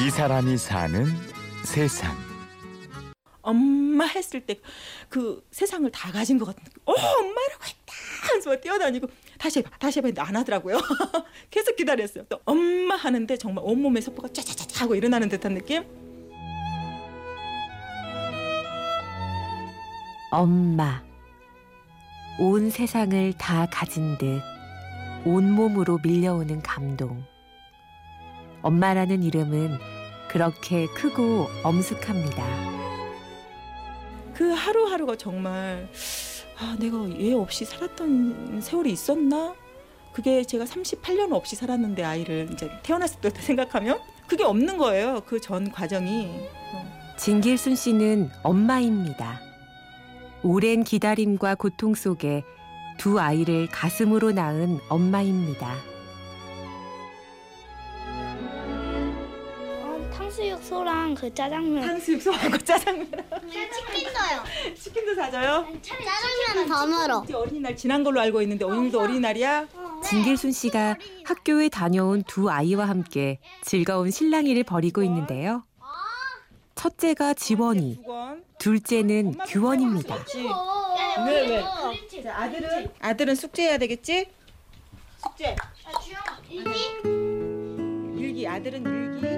[0.00, 1.06] 이 사람이 사는
[1.64, 2.16] 세상.
[3.42, 4.60] 엄마 했을 때
[5.08, 6.82] 그 세상을 다 가진 것 같은 느낌.
[6.84, 7.94] 어 엄마라고 했다
[8.28, 9.08] 하면서 뛰어다니고
[9.38, 10.78] 다시 해봐 다시 해봐 했는데 안 하더라고요.
[11.50, 12.24] 계속 기다렸어요.
[12.28, 15.84] 또 엄마 하는데 정말 온몸에 세포가 쫙쫙쫙 하고 일어나는 듯한 느낌.
[20.30, 21.02] 엄마.
[22.38, 24.40] 온 세상을 다 가진 듯
[25.24, 27.24] 온몸으로 밀려오는 감동.
[28.62, 29.78] 엄마라는 이름은
[30.28, 32.44] 그렇게 크고 엄숙합니다.
[34.34, 35.88] 그 하루하루가 정말
[36.60, 39.54] 아, 내가 얘 없이 살았던 세월이 있었나?
[40.12, 45.20] 그게 제가 38년 없이 살았는데 아이를 이제 태어났을 때 생각하면 그게 없는 거예요.
[45.26, 46.26] 그 전 과정이.
[46.74, 47.14] 어.
[47.16, 49.40] 진길순 씨는 엄마입니다.
[50.42, 52.44] 오랜 기다림과 고통 속에
[52.96, 55.76] 두 아이를 가슴으로 낳은 엄마입니다.
[60.38, 61.82] 탕수육 소랑 그 짜장면.
[61.84, 64.74] 탕수육 소하고 짜장면 치킨도요.
[64.76, 65.66] 치킨도 사줘요.
[65.82, 67.22] 짜장면 더 물어.
[67.24, 69.66] 이제 어린이날 지난 걸로 알고 있는데 오늘도 어린이날이야?
[70.04, 75.64] 진길순 씨가 학교에 다녀온 두 아이와 함께 즐거운 실랑이를 벌이고 있는데요.
[76.76, 77.98] 첫째가 지원이.
[78.60, 80.18] 둘째는 규원입니다.
[81.26, 82.22] 왜 왜?
[82.22, 84.28] 자, 아들은 아들은 숙제해야 되겠지?
[85.20, 85.56] 숙제.
[88.16, 89.37] 일기 아들은 일기.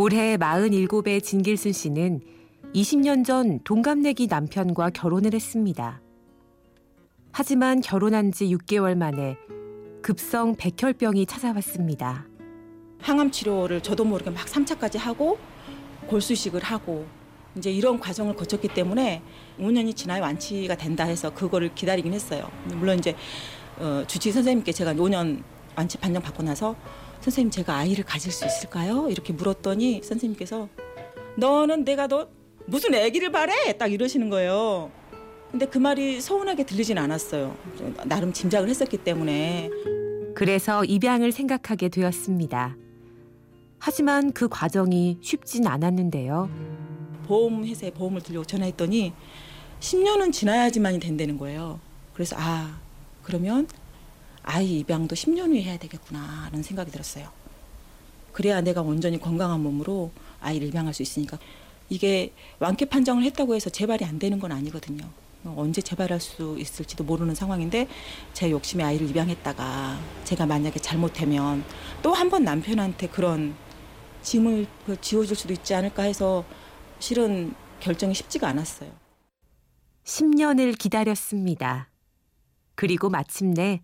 [0.00, 2.20] 올해 47의 진길순 씨는
[2.72, 6.00] 20년 전 동갑내기 남편과 결혼을 했습니다.
[7.32, 9.36] 하지만 결혼한 지 6개월 만에
[10.00, 12.28] 급성 백혈병이 찾아왔습니다.
[13.00, 15.36] 항암 치료를 저도 모르게 막 3차까지 하고
[16.06, 17.04] 골수식을 하고
[17.56, 19.20] 이제 이런 과정을 거쳤기 때문에
[19.58, 22.48] 5년이 지나야 완치가 된다 해서 그거를 기다리긴 했어요.
[22.66, 23.16] 물론 이제
[23.78, 25.42] 어, 주치의 선생님께 제가 5년
[25.74, 26.76] 완치 판정 받고 나서
[27.20, 29.08] 선생님 제가 아이를 가질 수 있을까요?
[29.10, 30.68] 이렇게 물었더니 선생님께서
[31.36, 32.28] 너는 내가 너
[32.66, 33.76] 무슨 아기를 바래?
[33.78, 34.90] 딱 이러시는 거예요.
[35.50, 37.56] 근데 그 말이 서운하게 들리진 않았어요.
[38.04, 39.70] 나름 짐작을 했었기 때문에
[40.34, 42.76] 그래서 입양을 생각하게 되었습니다.
[43.78, 46.50] 하지만 그 과정이 쉽진 않았는데요.
[47.26, 49.12] 보험 회사에 보험을 들려고 전화했더니
[49.80, 51.80] 10년은 지나야지만이 된다는 거예요.
[52.12, 52.78] 그래서 아
[53.22, 53.66] 그러면
[54.50, 57.28] 아이 입양도 10년 후에 해야 되겠구나 하는 생각이 들었어요.
[58.32, 60.10] 그래야 내가 온전히 건강한 몸으로
[60.40, 61.38] 아이를 입양할 수 있으니까
[61.90, 65.06] 이게 완쾌 판정을 했다고 해서 재발이 안 되는 건 아니거든요.
[65.44, 67.88] 언제 재발할 수 있을지도 모르는 상황인데
[68.32, 71.62] 제 욕심에 아이를 입양했다가 제가 만약에 잘못하면
[72.02, 73.54] 또 한 번 남편한테 그런
[74.22, 76.44] 짐을 그 지워줄 수도 있지 않을까 해서
[77.00, 78.90] 실은 결정이 쉽지가 않았어요.
[80.04, 81.90] 10년을 기다렸습니다.
[82.74, 83.82] 그리고 마침내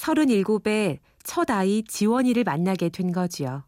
[0.00, 3.64] 37의 첫 아이 지원이를 만나게 된 거지요.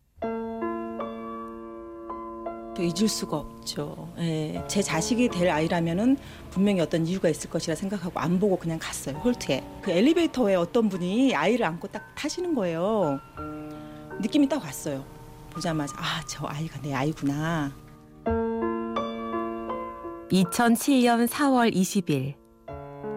[2.74, 4.10] 또 잊을 수가 없죠.
[4.18, 6.16] 예, 제 자식이 될 아이라면은
[6.50, 9.16] 분명히 어떤 이유가 있을 것이라 생각하고 안 보고 그냥 갔어요.
[9.18, 9.62] 홀트에.
[9.82, 13.20] 그 엘리베이터에 어떤 분이 아이를 안고 딱 타시는 거예요.
[14.22, 15.04] 느낌이 딱 왔어요.
[15.50, 17.76] 보자마자 아, 저 아이가 내 아이구나.
[20.30, 22.36] 2007년 4월 20일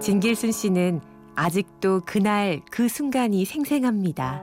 [0.02, 4.42] 진길순 씨는 아직도 그날 그 순간이 생생합니다.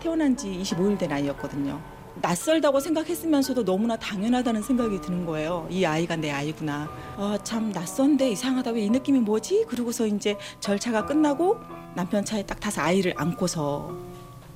[0.00, 1.80] 태어난 지 25일 된 아이였거든요.
[2.20, 5.68] 낯설다고 생각했으면서도 너무나 당연하다는 생각이 드는 거예요.
[5.70, 6.88] 이 아이가 내 아이구나.
[7.16, 8.72] 아, 참 낯선데 이상하다.
[8.72, 9.66] 왜 이 느낌이 뭐지?
[9.68, 11.58] 그러고서 이제 절차가 끝나고
[11.94, 13.96] 남편 차에 딱 타서 아이를 안고서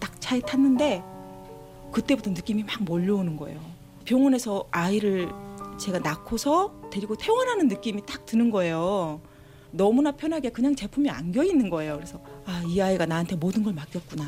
[0.01, 1.05] 딱 차에 탔는데
[1.93, 3.61] 그때부터 느낌이 막 몰려오는 거예요.
[4.05, 5.29] 병원에서 아이를
[5.79, 9.21] 제가 낳고서 데리고 퇴원하는 느낌이 딱 드는 거예요.
[9.73, 11.97] 너무나 편하게 그냥 제품이 안겨 있는 거예요.
[11.97, 14.25] 그래서 아, 이 아이가 나한테 모든 걸 맡겼구나.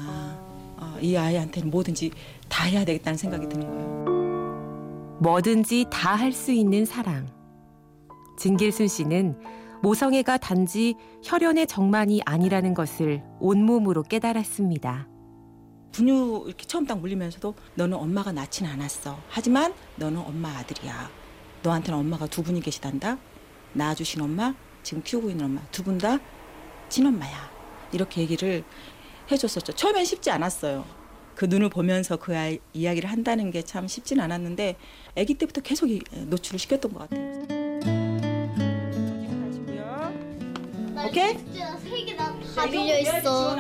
[0.79, 2.11] 아, 이 아이한테는 뭐든지
[2.49, 5.19] 다 해야 되겠다는 생각이 드는 거예요.
[5.21, 7.29] 뭐든지 다 할 수 있는 사랑.
[8.39, 9.39] 진길순 씨는
[9.83, 15.09] 모성애가 단지 혈연의 정만이 아니라는 것을 온몸으로 깨달았습니다.
[15.93, 19.17] 분유 이렇게 처음 딱 물리면서도 너는 엄마가 낳진 않았어.
[19.29, 21.09] 하지만 너는 엄마 아들이야.
[21.63, 23.19] 너한테는 엄마가 두 분이 계시단다.
[23.75, 24.55] 낳아주신 엄마,
[24.85, 26.19] 지금 키우고 있는 엄마 두 분 다
[26.89, 27.51] 친엄마야.
[27.93, 28.63] 이렇게 얘기를
[29.31, 29.73] 해줬었죠.
[29.73, 30.85] 처음엔 쉽지 않았어요.
[31.35, 34.77] 그 눈을 보면서 그 아이 이야기를 한다는 게 참 쉽진 않았는데
[35.19, 37.45] 아기 때부터 계속 이- 노출을 시켰던 것 같아요.
[41.09, 41.37] 오케이?
[42.55, 43.57] 다 밀려 있어.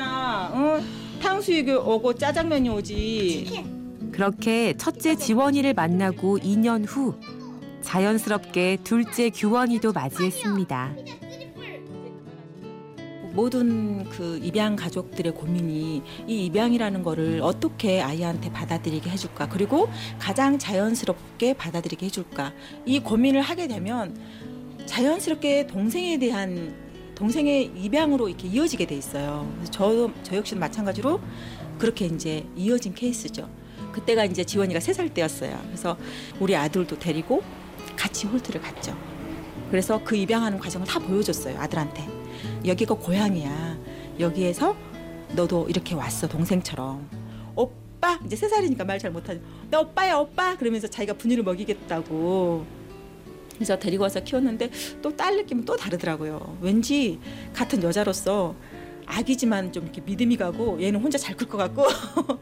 [0.53, 0.81] 어,
[1.23, 3.65] 탕수육이 오고 짜장면이 오지.
[4.13, 7.15] 그렇게 첫째 지원이를 만나고 2년 후
[7.85, 10.95] 자연스럽게 둘째 규원이도 맞이했습니다.
[13.33, 19.89] 모든 그 입양 가족들의 고민이 이 입양이라는 거를 어떻게 아이한테 받아들이게 해줄까 그리고
[20.19, 22.53] 가장 자연스럽게 받아들이게 해줄까
[22.87, 24.17] 이 고민을 하게 되면
[24.87, 26.75] 자연스럽게 동생에 대한
[27.17, 29.53] 동생의 입양으로 이렇게 이어지게 돼 있어요.
[29.71, 31.21] 저, 저 역시도 마찬가지로
[31.79, 33.49] 그렇게 이제 이어진 케이스죠.
[33.93, 35.61] 그때가 이제 지원이가 세 살 때였어요.
[35.67, 35.97] 그래서
[36.41, 37.43] 우리 아들도 데리고
[37.97, 38.97] 같이 홀트를 갔죠.
[39.71, 41.59] 그래서 그 입양하는 과정을 다 보여줬어요.
[41.59, 42.07] 아들한테.
[42.67, 43.79] 여기가 고향이야.
[44.21, 44.77] 여기에서
[45.33, 46.29] 너도 이렇게 왔어.
[46.29, 47.09] 동생처럼.
[47.57, 49.41] 오빠 이제 세 살이니까 말 잘 못하죠.
[49.71, 52.65] 나 오빠야 오빠 그러면서 자기가 분유를 먹이겠다고.
[53.55, 54.71] 그래서 데리고 와서 키웠는데
[55.03, 56.59] 또 딸 느낌은 또 다르더라고요.
[56.61, 57.19] 왠지
[57.53, 58.55] 같은 여자로서
[59.07, 61.87] 아기지만 좀 이렇게 믿음이 가고 얘는 혼자 잘 클 것 같고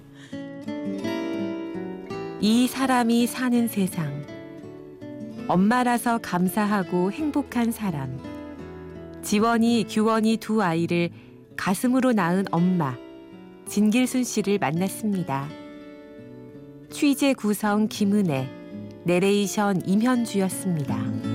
[2.41, 4.25] 이 사람이 사는 세상.
[5.53, 8.19] 엄마라서 감사하고 행복한 사람.
[9.21, 11.11] 지원이, 규원이 두 아이를
[11.59, 12.97] 가슴으로 낳은 엄마,
[13.69, 15.47] 진길순 씨를 만났습니다.
[16.91, 18.49] 취재 구성 김은혜,
[19.05, 21.32] 내레이션 임현주였습니다.